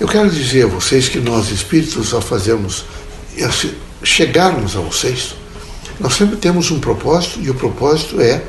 [0.00, 2.86] Eu quero dizer a vocês que nós espíritos, ao fazermos,
[4.02, 5.34] chegarmos a vocês,
[6.00, 8.42] nós sempre temos um propósito e o propósito é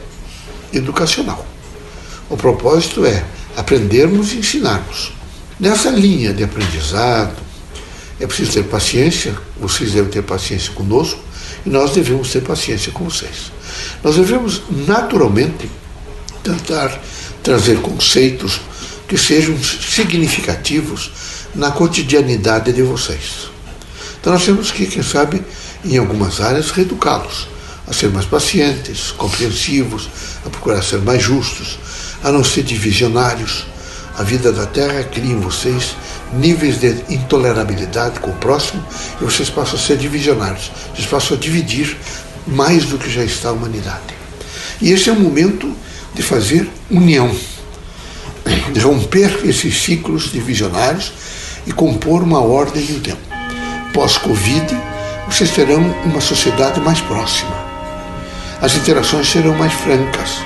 [0.72, 1.46] educacional.
[2.30, 3.26] O propósito é
[3.58, 5.12] aprendermos e ensinarmos.
[5.60, 7.36] Nessa linha de aprendizado,
[8.18, 11.20] é preciso ter paciência, vocês devem ter paciência conosco
[11.66, 13.52] e nós devemos ter paciência com vocês.
[14.02, 15.70] Nós devemos naturalmente
[16.42, 16.98] tentar
[17.44, 18.62] trazer conceitos
[19.06, 21.12] que sejam significativos
[21.56, 23.50] na cotidianidade de vocês.
[24.20, 25.44] Então nós temos que, quem sabe,
[25.84, 27.48] em algumas áreas, reeducá-los
[27.88, 30.10] a ser mais pacientes, compreensivos,
[30.46, 31.78] a procurar ser mais justos,
[32.24, 33.66] a não ser divisionários.
[34.18, 35.96] A vida da Terra cria em vocês
[36.34, 38.86] níveis de intolerabilidade com o próximo
[39.20, 40.72] e vocês passam a ser divisionários.
[40.94, 41.98] Vocês passam a dividir
[42.48, 44.14] mais do que já está a humanidade.
[44.82, 45.76] E esse é o momento
[46.14, 47.36] de fazer união,
[48.72, 51.12] de romper esses ciclos divisionários
[51.66, 53.22] e compor uma ordem no tempo.
[53.94, 54.78] Pós-Covid,
[55.28, 57.56] vocês terão uma sociedade mais próxima.
[58.62, 60.40] As interações serão mais francas.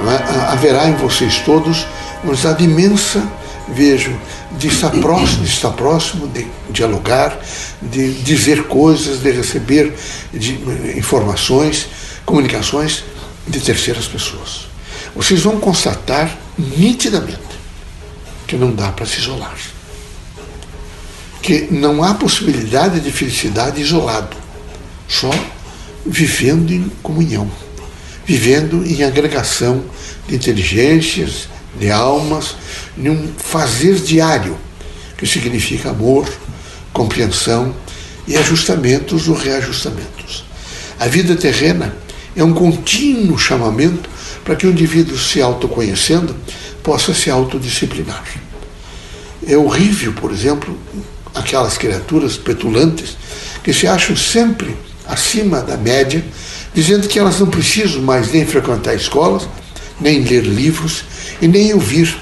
[0.00, 0.52] É?
[0.52, 1.86] Haverá em vocês todos
[2.22, 3.22] uma necessidade imensa,
[3.68, 4.14] vejo,
[4.52, 7.38] de estar próximo, de estar próximo, de dialogar,
[7.80, 9.94] de dizer coisas, de receber
[10.32, 10.54] de
[10.98, 11.86] informações,
[12.24, 13.04] comunicações
[13.46, 14.68] de terceiras pessoas.
[15.14, 17.38] Vocês vão constatar nitidamente
[18.46, 19.56] que não dá para se isolar.
[21.50, 24.36] Que não há possibilidade de felicidade isolado,
[25.08, 25.32] só
[26.06, 27.50] vivendo em comunhão,
[28.24, 29.82] vivendo em agregação
[30.28, 32.54] de inteligências, de almas,
[32.96, 34.56] num fazer diário,
[35.18, 36.32] que significa amor,
[36.92, 37.74] compreensão
[38.28, 40.44] e ajustamentos ou reajustamentos.
[41.00, 41.96] A vida terrena
[42.36, 44.08] é um contínuo chamamento
[44.44, 46.32] para que o indivíduo, se autoconhecendo,
[46.80, 48.22] possa se autodisciplinar.
[49.44, 50.78] É horrível, por exemplo,
[51.34, 53.16] aquelas criaturas petulantes
[53.62, 56.24] que se acham sempre acima da média,
[56.74, 59.48] dizendo que elas não precisam mais nem frequentar escolas,
[60.00, 61.04] nem ler livros
[61.42, 62.16] e nem ouvir,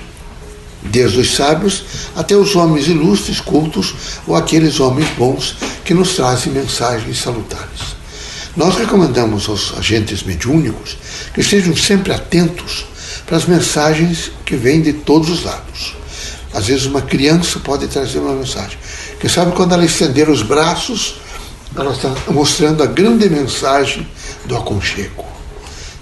[0.83, 1.85] desde os sábios
[2.17, 3.95] até os homens ilustres, cultos
[4.27, 7.99] ou aqueles homens bons que nos trazem mensagens salutares.
[8.57, 10.97] Nós recomendamos aos agentes mediúnicos
[11.33, 12.87] que estejam sempre atentos
[13.27, 15.98] para as mensagens que vêm de todos os lados.
[16.59, 18.77] Às vezes uma criança pode trazer uma mensagem.
[19.21, 21.21] Quem sabe quando ela estender os braços,
[21.77, 24.05] ela está mostrando a grande mensagem
[24.45, 25.25] do aconchego.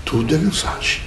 [0.02, 1.02] Tudo é mensagem.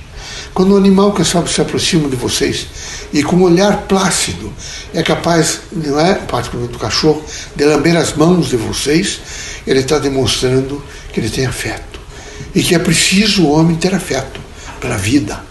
[0.54, 2.68] Quando o animal, quem sabe, se aproxima de vocês
[3.12, 4.54] e com um olhar plácido
[4.94, 7.24] é capaz, não é, particularmente do cachorro,
[7.56, 9.20] de lamber as mãos de vocês,
[9.66, 12.00] ele está demonstrando que ele tem afeto.
[12.54, 14.40] E que é preciso o homem ter afeto
[14.80, 15.44] pela vida.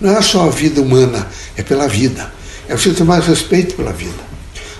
[0.00, 2.38] Não é só a vida humana, é pela vida.
[2.70, 4.22] É preciso ter mais respeito pela vida.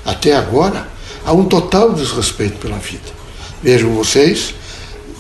[0.05, 0.87] Até agora,
[1.27, 3.11] há um total desrespeito pela vida.
[3.61, 4.55] Vejam vocês,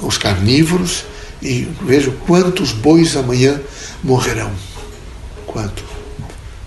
[0.00, 1.04] os carnívoros,
[1.42, 3.60] e vejam quantos bois amanhã
[4.04, 4.53] morrerão.
[5.48, 5.82] Quanto?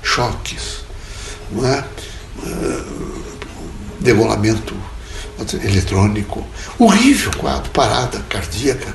[0.04, 0.84] Choques,
[1.50, 1.86] não é?
[2.46, 3.24] Uh,
[4.02, 4.76] demolamento
[5.64, 6.46] eletrônico.
[6.78, 8.94] Horrível quadro, parada cardíaca.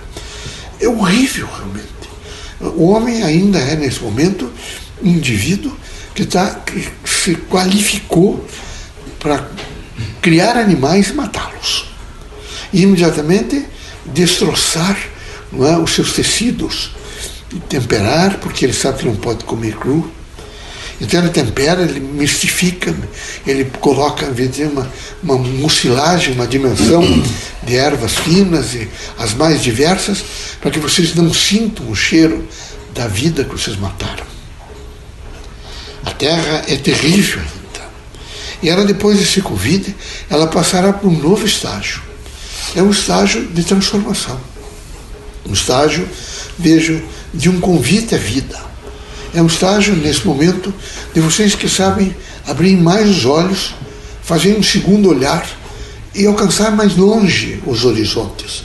[0.78, 1.88] É horrível realmente.
[2.76, 4.52] O homem ainda é, nesse momento,
[5.02, 5.74] um indivíduo
[6.18, 8.44] que, tá, que se qualificou
[9.20, 9.48] para
[10.20, 11.92] criar animais e matá-los.
[12.72, 13.64] E imediatamente
[14.04, 14.98] destroçar
[15.52, 16.90] não é, os seus tecidos,
[17.68, 20.10] temperar, porque ele sabe que não pode comer cru.
[21.00, 22.92] Então ele tempera, ele mistifica,
[23.46, 24.26] ele coloca
[24.72, 24.90] uma,
[25.22, 27.00] uma mucilagem, uma dimensão
[27.62, 30.24] de ervas finas e as mais diversas,
[30.60, 32.44] para que vocês não sintam o cheiro
[32.92, 34.27] da vida que vocês mataram.
[36.08, 37.86] A terra é terrível ainda.
[38.62, 39.94] E ela, depois desse Covid,
[40.30, 42.00] ela passará para um novo estágio.
[42.74, 44.40] É um estágio de transformação.
[45.46, 46.08] Um estágio,
[46.58, 47.02] vejo,
[47.34, 48.58] de um convite à vida.
[49.34, 50.72] É um estágio, nesse momento,
[51.12, 53.74] de vocês que sabem abrir mais os olhos,
[54.22, 55.46] fazer um segundo olhar
[56.14, 58.64] e alcançar mais longe os horizontes.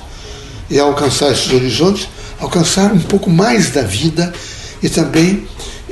[0.69, 2.07] E alcançar esses horizontes,
[2.39, 4.33] alcançar um pouco mais da vida
[4.81, 5.45] e também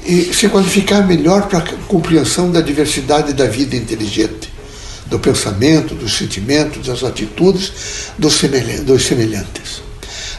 [0.06, 4.51] e se qualificar melhor para a compreensão da diversidade da vida inteligente,
[5.06, 7.71] do pensamento, dos sentimentos, das atitudes
[8.18, 9.81] dos semelhantes.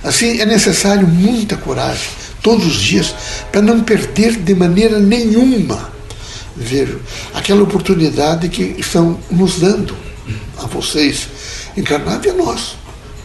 [0.02, 2.08] Assim, é necessário muita coragem,
[2.42, 3.14] todos os dias,
[3.52, 5.92] para não perder de maneira nenhuma,
[6.56, 7.00] vejo,
[7.32, 9.96] aquela oportunidade que estão nos dando
[10.58, 11.28] a vocês,
[11.76, 12.76] encarnados e a nós,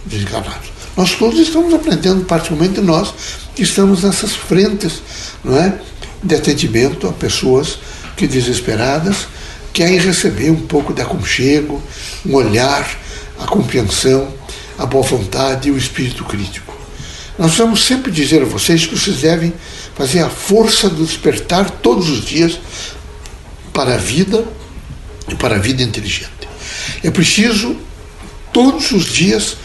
[0.06, 0.70] desencarnados.
[0.96, 3.14] Nós todos estamos aprendendo, particularmente nós,
[3.56, 5.02] que estamos nessas frentes
[5.44, 5.80] não é,
[6.24, 7.80] de atendimento a pessoas
[8.16, 9.28] que desesperadas
[9.72, 11.82] querem receber um pouco de aconchego,
[12.26, 12.90] um olhar,
[13.40, 14.34] a compreensão,
[14.78, 16.76] a boa vontade e o espírito crítico.
[17.38, 19.54] Nós vamos sempre dizer a vocês que vocês devem
[19.96, 22.60] fazer a força do despertar todos os dias
[23.72, 24.44] para a vida
[25.30, 26.32] e para a vida inteligente.
[27.04, 27.78] É preciso
[28.52, 29.58] todos os dias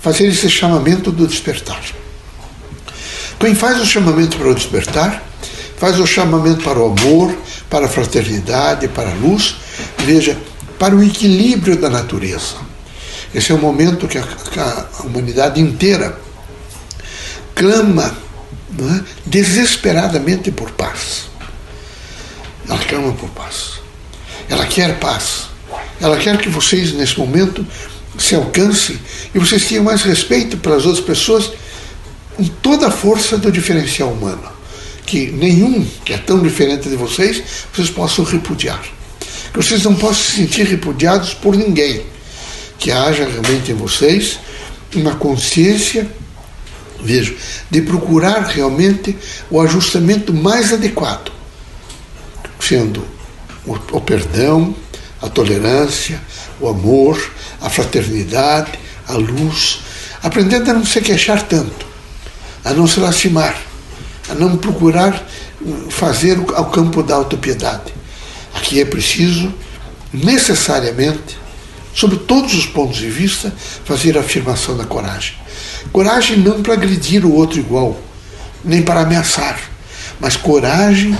[0.00, 1.82] fazer esse chamamento do despertar.
[3.38, 5.27] Quem faz o chamamento para o despertar,
[5.78, 7.36] faz o chamamento para o amor,
[7.70, 9.56] para a fraternidade, para a luz,
[9.98, 10.36] veja,
[10.78, 12.56] para o equilíbrio da natureza.
[13.34, 14.24] Esse é o momento que a,
[14.98, 16.18] a humanidade inteira
[17.54, 18.16] clama
[18.78, 19.04] é?
[19.26, 21.24] desesperadamente por paz.
[22.68, 23.80] Ela clama por paz.
[24.48, 25.48] Ela quer paz.
[26.00, 27.66] Ela quer que vocês, nesse momento,
[28.18, 28.98] se alcancem
[29.34, 31.52] e vocês tenham mais respeito pelas outras pessoas
[32.36, 34.57] com toda a força do diferencial humano.
[35.08, 38.82] Que nenhum que é tão diferente de vocês, vocês possam repudiar.
[39.50, 42.02] Que vocês não possam se sentir repudiados por ninguém.
[42.78, 44.38] Que haja realmente em vocês
[44.94, 46.06] uma consciência,
[47.00, 47.34] vejo,
[47.70, 49.16] de procurar realmente
[49.50, 51.32] o ajustamento mais adequado,
[52.60, 53.02] sendo
[53.64, 54.76] o, o perdão,
[55.22, 56.20] a tolerância,
[56.60, 57.32] o amor,
[57.62, 59.80] a fraternidade, a luz,
[60.22, 61.86] aprendendo a não se queixar tanto,
[62.62, 63.67] a não se lastimar,
[64.28, 65.26] a não procurar
[65.90, 67.92] fazer ao campo da autopiedade.
[68.54, 69.52] Aqui é preciso,
[70.12, 71.38] necessariamente,
[71.94, 73.52] sob todos os pontos de vista,
[73.84, 75.34] fazer a afirmação da coragem.
[75.92, 78.00] Coragem não para agredir o outro igual,
[78.64, 79.58] nem para ameaçar,
[80.20, 81.16] mas coragem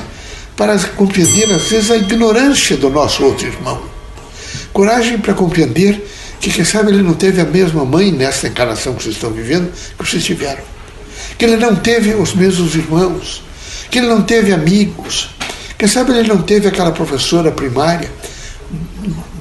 [0.56, 3.80] para compreender, às vezes, a ignorância do nosso outro irmão.
[4.72, 6.04] Coragem para compreender
[6.40, 9.72] que, quem sabe, ele não teve a mesma mãe nessa encarnação que vocês estão vivendo
[9.96, 10.77] que vocês tiveram.
[11.38, 13.42] Que ele não teve os mesmos irmãos.
[13.90, 15.30] Que ele não teve amigos.
[15.78, 18.10] Quem sabe ele não teve aquela professora primária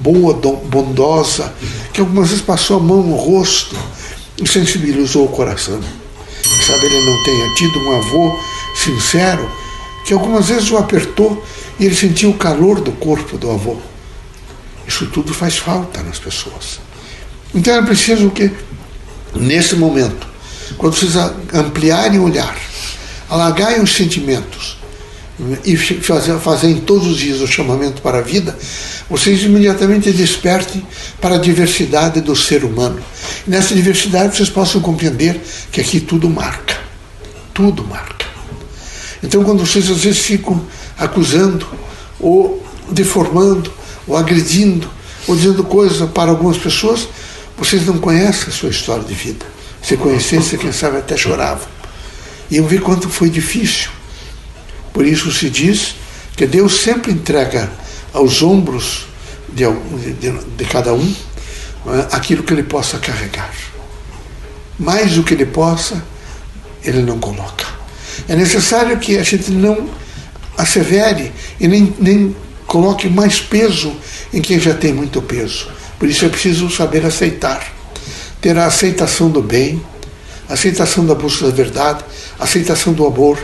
[0.02, 1.54] boa, bondosa,
[1.92, 3.76] que algumas vezes passou a mão no rosto
[4.42, 5.80] e sensibilizou o coração.
[6.44, 8.40] Quem sabe ele não tenha tido um avô
[8.76, 9.50] sincero
[10.06, 11.44] que algumas vezes o apertou
[11.80, 13.78] e ele sentiu o calor do corpo do avô.
[14.88, 16.80] Isso tudo faz falta nas pessoas.
[17.54, 18.50] Então é preciso que,
[19.36, 20.28] nesse momento,
[20.78, 21.16] quando vocês
[21.54, 22.58] ampliarem o olhar,
[23.30, 24.78] alargarem os sentimentos
[25.64, 28.58] e fazer, fazerem todos os dias o chamamento para a vida,
[29.10, 30.86] vocês imediatamente despertem
[31.22, 33.00] para a diversidade do ser humano.
[33.46, 35.40] E nessa diversidade vocês possam compreender
[35.72, 36.78] que aqui tudo marca.
[37.54, 38.26] Tudo marca.
[39.24, 40.62] Então, quando vocês às vezes ficam
[40.98, 41.68] acusando,
[42.20, 43.72] ou deformando,
[44.08, 44.90] ou agredindo,
[45.28, 47.08] ou dizendo coisas para algumas pessoas,
[47.58, 49.46] vocês não conhecem a sua história de vida.
[49.88, 51.66] Se conhecessem, quem sabe até choravam.
[52.52, 53.90] Iam ver quanto foi difícil.
[54.92, 55.96] Por isso se diz
[56.36, 57.72] que Deus sempre entrega
[58.12, 59.08] aos ombros
[59.48, 59.64] de,
[60.20, 61.16] de, de cada um
[61.88, 63.50] é, aquilo que ele possa carregar.
[64.78, 66.04] Mais do que ele possa,
[66.84, 67.66] ele não coloca.
[68.28, 69.90] É necessário que a gente não
[70.58, 71.32] assevere
[71.62, 72.36] e nem, nem
[72.66, 73.96] coloque mais peso
[74.34, 75.70] em quem já tem muito peso.
[75.98, 77.77] Por isso é preciso saber aceitar.
[78.42, 79.82] Ter a aceitação do bem,
[80.50, 82.04] a aceitação da busca da verdade,
[82.40, 83.38] a aceitação do amor,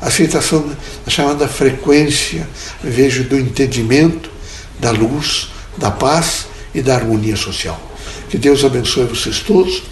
[0.00, 0.64] a aceitação
[1.04, 2.48] da chamada frequência,
[2.82, 4.30] vejo, do entendimento,
[4.78, 7.80] da luz, da paz e da harmonia social.
[8.28, 9.82] Que Deus abençoe vocês todos,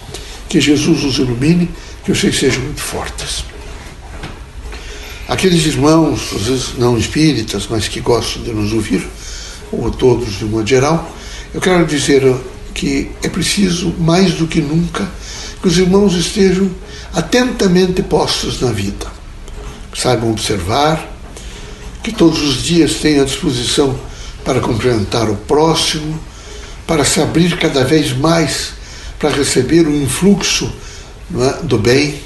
[0.48, 1.70] que Jesus os ilumine,
[2.04, 3.44] que vocês sejam muito fortes.
[5.28, 9.06] Aqueles irmãos, às vezes não espíritas, mas que gostam de nos ouvir,
[9.72, 11.10] ou todos de modo geral,
[11.52, 12.22] eu quero dizer
[12.76, 15.10] que é preciso, mais do que nunca,
[15.62, 16.70] que os irmãos estejam
[17.14, 19.06] atentamente postos na vida,
[19.94, 21.10] saibam observar,
[22.02, 23.98] que todos os dias tenham a disposição
[24.44, 26.20] para cumprimentar o próximo,
[26.86, 28.74] para se abrir cada vez mais
[29.18, 30.70] para receber o influxo
[31.34, 32.20] é, do bem,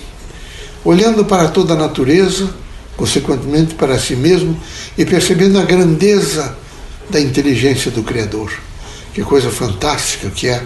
[0.84, 2.52] olhando para toda a natureza
[2.96, 4.60] consequentemente para si mesmo
[4.98, 6.54] e percebendo a grandeza
[7.08, 8.52] da inteligência do Criador.
[9.14, 10.62] Que coisa fantástica que é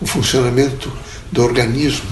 [0.00, 0.92] o funcionamento
[1.32, 2.06] do organismo.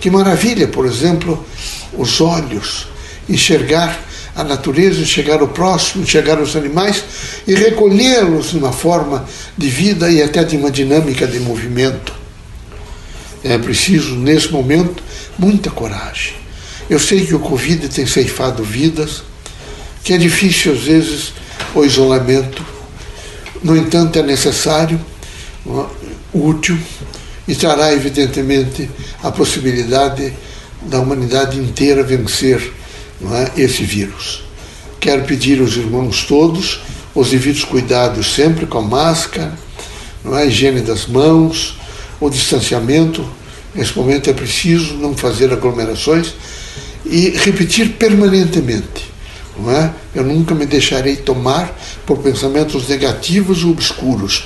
[0.00, 1.44] Que maravilha, por exemplo,
[1.92, 2.88] os olhos,
[3.28, 3.98] enxergar
[4.34, 7.04] a natureza, enxergar o próximo, enxergar os animais
[7.46, 9.26] e recolhê-los numa forma
[9.58, 12.14] de vida e até de uma dinâmica de movimento.
[13.42, 15.02] É preciso, nesse momento,
[15.38, 16.40] muita coragem
[16.90, 19.22] eu sei que o Covid tem ceifado vidas,
[20.02, 21.32] que é difícil às vezes
[21.72, 22.66] o isolamento.
[23.62, 25.00] No entanto, é necessário,
[26.32, 26.78] útil
[27.46, 28.88] e trará evidentemente
[29.22, 30.32] a possibilidade
[30.82, 32.72] da humanidade inteira vencer
[33.22, 34.44] é, esse vírus.
[34.98, 36.80] Quero pedir aos irmãos todos
[37.14, 39.52] os devidos cuidados sempre com a máscara,
[40.24, 40.46] não é?
[40.46, 41.76] higiene das mãos,
[42.20, 43.26] o distanciamento.
[43.74, 46.34] Nesse momento é preciso não fazer aglomerações
[47.04, 49.10] e repetir permanentemente.
[49.58, 49.92] Não é?
[50.14, 51.72] Eu nunca me deixarei tomar
[52.04, 54.44] por pensamentos negativos ou obscuros.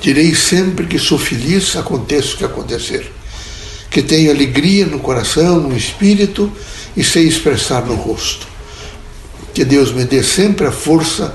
[0.00, 3.10] Direi sempre que sou feliz, aconteça o que acontecer.
[3.90, 6.50] Que tenho alegria no coração, no espírito
[6.96, 8.46] e sei expressar no rosto.
[9.54, 11.34] Que Deus me dê sempre a força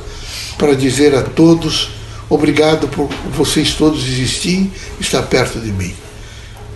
[0.58, 1.90] para dizer a todos:
[2.30, 5.94] obrigado por vocês todos existirem, estar perto de mim.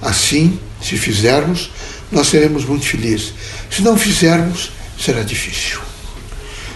[0.01, 1.69] Assim, se fizermos,
[2.11, 3.33] nós seremos muito felizes.
[3.69, 5.88] Se não fizermos, será difícil.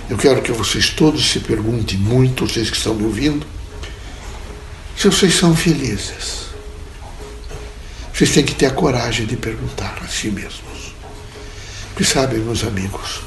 [0.09, 3.45] Eu quero que vocês todos se perguntem muito, vocês que estão me ouvindo,
[4.97, 6.43] se vocês são felizes.
[8.13, 10.93] Vocês têm que ter a coragem de perguntar a si mesmos.
[11.89, 13.21] Porque sabem, meus amigos,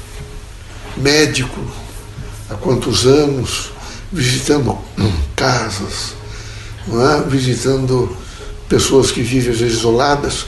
[0.95, 1.59] médico,
[2.49, 3.71] há quantos anos,
[4.11, 4.77] visitando
[5.35, 6.13] casas,
[6.87, 7.29] é?
[7.29, 8.15] visitando
[8.69, 10.45] pessoas que vivem às vezes isoladas,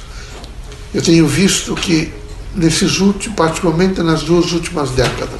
[0.94, 2.14] eu tenho visto que
[2.56, 5.40] nesses últimos, particularmente nas duas últimas décadas,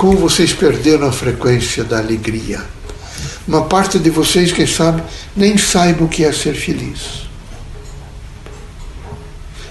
[0.00, 2.64] como vocês perderam a frequência da alegria.
[3.46, 5.02] Uma parte de vocês, quem sabe,
[5.36, 7.28] nem saiba o que é ser feliz.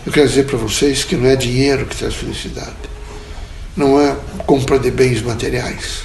[0.05, 2.75] Eu quero dizer para vocês que não é dinheiro que traz felicidade,
[3.75, 6.03] não é compra de bens materiais,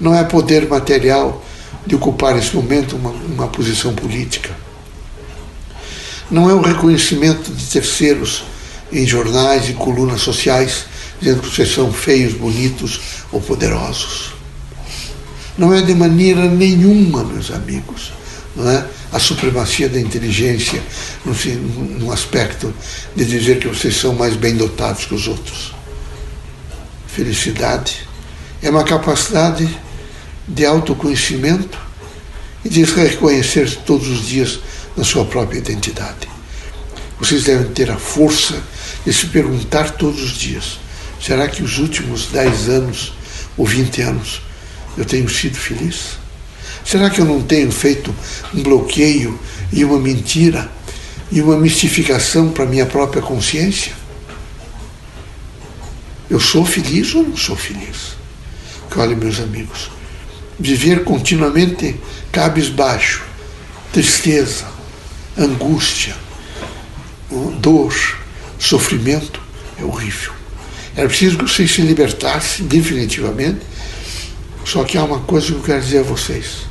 [0.00, 1.44] não é poder material
[1.86, 4.48] de ocupar nesse momento uma, uma posição política,
[6.30, 8.44] não é o reconhecimento de terceiros
[8.90, 10.86] em jornais e colunas sociais
[11.22, 13.00] dizendo que vocês são feios, bonitos
[13.30, 14.32] ou poderosos.
[15.56, 18.12] Não é de maneira nenhuma, meus amigos,
[18.56, 18.84] não é?
[19.12, 20.82] a supremacia da inteligência
[22.00, 22.74] no aspecto
[23.14, 25.74] de dizer que vocês são mais bem dotados que os outros.
[27.06, 28.08] Felicidade
[28.62, 29.68] é uma capacidade
[30.48, 31.78] de autoconhecimento
[32.64, 34.60] e de reconhecer todos os dias
[34.96, 36.28] na sua própria identidade.
[37.18, 38.62] Vocês devem ter a força
[39.04, 40.78] de se perguntar todos os dias:
[41.22, 43.12] será que os últimos 10 anos
[43.56, 44.42] ou 20 anos
[44.98, 46.18] eu tenho sido feliz?
[46.84, 48.12] Será que eu não tenho feito
[48.52, 49.38] um bloqueio
[49.72, 50.70] e uma mentira
[51.30, 53.92] e uma mistificação para minha própria consciência?
[56.28, 58.16] Eu sou feliz ou não sou feliz?
[58.80, 59.90] Porque, olha, meus amigos,
[60.58, 61.98] viver continuamente
[62.32, 63.22] cabisbaixo,
[63.92, 64.66] tristeza,
[65.38, 66.16] angústia,
[67.60, 67.94] dor,
[68.58, 69.40] sofrimento,
[69.78, 70.41] é horrível.
[70.94, 73.60] Era preciso que vocês se libertassem definitivamente.
[74.64, 76.66] Só que há uma coisa que eu quero dizer a vocês.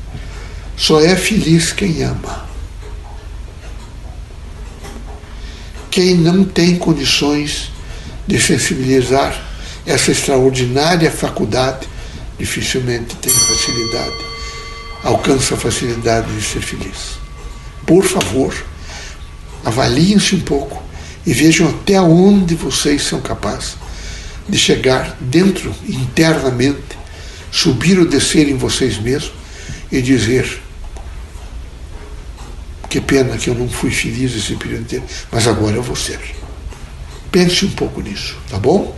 [0.77, 2.49] Só é feliz quem ama.
[5.89, 7.71] Quem não tem condições
[8.25, 9.49] de sensibilizar
[9.85, 11.87] essa extraordinária faculdade,
[12.39, 14.15] dificilmente tem facilidade,
[15.03, 17.19] alcança a facilidade de ser feliz.
[17.85, 18.55] Por favor,
[19.65, 20.81] avaliem-se um pouco
[21.25, 23.75] e vejam até onde vocês são capazes
[24.47, 26.97] de chegar dentro, internamente,
[27.51, 29.33] subir ou descer em vocês mesmos
[29.91, 30.61] e dizer:
[32.89, 36.19] que pena que eu não fui feliz esse período inteiro, mas agora eu vou ser.
[37.31, 38.95] Pense um pouco nisso, tá bom?